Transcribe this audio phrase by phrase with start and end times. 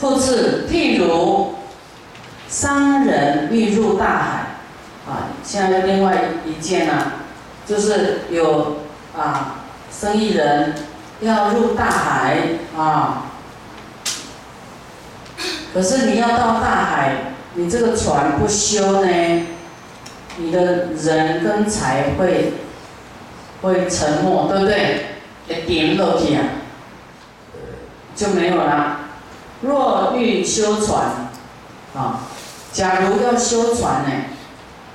[0.00, 1.54] 复次，譬如
[2.48, 7.14] 商人欲入大海，啊，现在另外一件呢，
[7.66, 8.76] 就是有
[9.18, 10.72] 啊，生意人
[11.20, 12.38] 要入大海
[12.76, 13.24] 啊，
[15.74, 19.46] 可是你要到大海，你这个船不修呢，
[20.36, 22.52] 你的人跟财会
[23.62, 25.06] 会沉没，对不对？
[25.48, 26.44] 一点落去啊，
[28.14, 29.07] 就没有了。
[29.60, 31.30] 若欲修船，
[31.96, 32.20] 啊，
[32.72, 34.10] 假如要修船呢，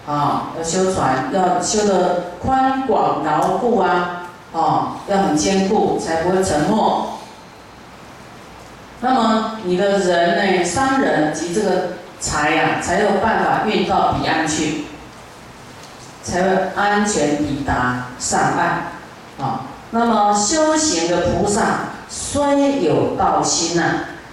[0.07, 7.09] 啊，要修船，要修的宽广牢固啊，啊，要很坚固，才不会沉没。
[9.01, 11.89] 那么你的人呢，商人及这个
[12.21, 14.85] 财呀，才有办法运到彼岸去，
[16.23, 19.65] 才会安全抵达上岸，啊。
[19.91, 23.83] 那么修行的菩萨虽有道心呐，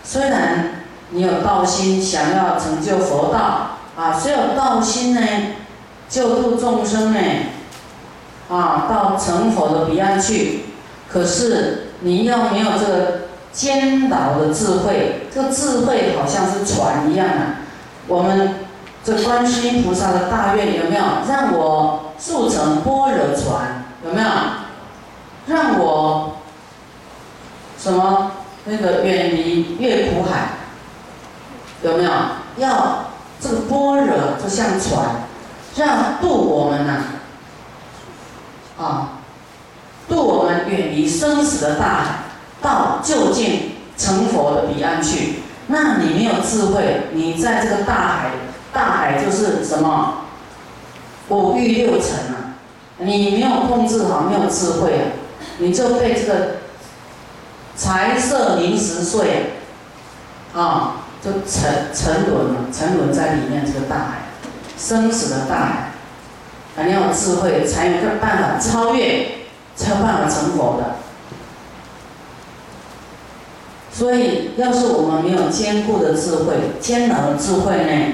[0.02, 5.20] 虽然你有道心，想要成就佛道啊，虽有道心呢，
[6.09, 7.20] 救度众生呢，
[8.48, 10.66] 啊，到成佛的彼岸去，
[11.09, 13.20] 可是你要没有这个
[13.52, 17.57] 坚牢的智慧，这个智慧好像是船一样啊。
[18.07, 18.57] 我们
[19.04, 23.85] 这观世音菩萨的大愿有没有让我速成般若船？
[24.04, 24.29] 有没有？
[25.46, 26.37] 让我
[27.76, 28.30] 什么
[28.71, 30.51] 那个远离月苦海，
[31.82, 32.10] 有没有？
[32.57, 33.07] 要
[33.40, 35.26] 这个般若就像船，
[35.76, 37.02] 让渡我们呐，
[38.79, 39.18] 啊，
[40.09, 42.04] 渡我们远离生死的大海，
[42.60, 45.41] 到就近成佛的彼岸去。
[45.68, 48.30] 那你没有智慧，你在这个大海，
[48.73, 50.24] 大海就是什么
[51.29, 52.54] 五欲六尘啊，
[52.98, 55.04] 你没有控制好，没有智慧啊。
[55.59, 56.57] 你就被这个
[57.80, 59.54] 财色名食睡
[60.54, 64.04] 啊，就沉沉沦了，沉沦在里面这个大海，
[64.76, 65.92] 生死的大海，
[66.76, 70.96] 啊，你要有智慧，才有个办法超越，才有办法成佛的。
[73.90, 78.12] 所以，要是我们没有坚固的智慧、坚牢的智慧呢，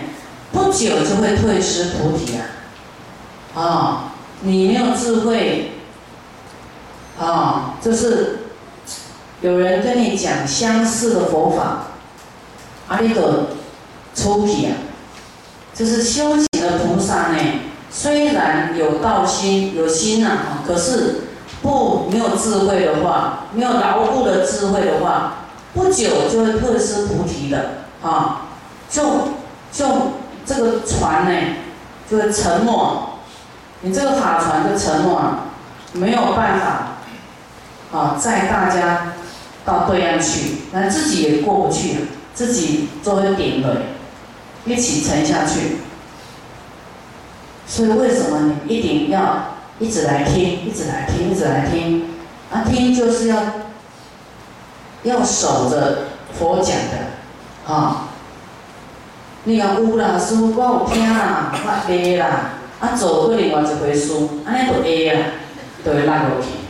[0.53, 3.60] 不久就会退失菩提啊！
[3.60, 4.12] 啊，
[4.43, 5.72] 你没有智慧。
[7.19, 8.46] 啊，就是
[9.43, 11.89] 有人跟你讲相似的佛法，
[12.89, 13.49] 阿弥陀
[14.15, 14.73] 出皮啊，
[15.75, 17.39] 就是修行的菩萨呢，
[17.91, 21.25] 虽然有道心有心呐，可是
[21.61, 25.35] 不没有智慧的话，没有牢固的智慧的话，
[25.75, 28.47] 不久就会退失菩提的啊，
[28.89, 29.03] 就
[29.71, 29.87] 就
[30.47, 31.57] 这个船呢
[32.11, 33.09] 就会沉没，
[33.83, 35.41] 你这个法船就沉没了，
[35.93, 36.83] 没有办法。
[37.93, 39.13] 啊，在大家
[39.66, 43.77] 到对岸去，那自己也过不去，自己作为顶轮，
[44.65, 45.78] 一起沉下去。
[47.66, 52.05] 所以为什么你一定要一直来听，一直来听，一直来听？
[52.53, 53.43] 啊，听就是要
[55.03, 56.05] 要守着
[56.38, 58.06] 佛讲的，啊，
[59.43, 64.12] 你讲有啦，师傅我有听啦，我会啦，啊，做过另外一回事，
[64.44, 65.26] 安尼就会啦，
[65.84, 66.66] 就会落落去。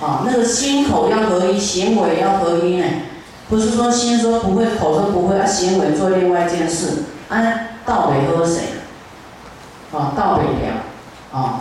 [0.00, 2.84] 啊，那个心口要合一，行为要合一呢，
[3.48, 7.36] 不是说心说不会，口说不会，啊，行为做另外一件事，啊，
[7.84, 8.62] 倒杯喝谁？
[9.92, 10.82] 啊，道北了，
[11.32, 11.60] 啊，